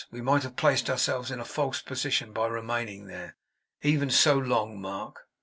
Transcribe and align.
We 0.09 0.19
might 0.21 0.41
have 0.41 0.55
placed 0.55 0.89
ourselves 0.89 1.29
in 1.29 1.39
a 1.39 1.45
false 1.45 1.79
position 1.83 2.33
by 2.33 2.47
remaining 2.47 3.05
there, 3.05 3.37
even 3.83 4.09
so 4.09 4.35
long, 4.35 4.81
Mark. 4.81 5.27